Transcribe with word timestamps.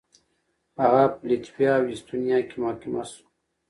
هغه 0.81 1.03
په 1.15 1.21
لتويا 1.29 1.73
او 1.79 1.83
اېسټونيا 1.91 2.37
کې 2.47 2.55
محاکمه 2.61 3.03
شو. 3.09 3.23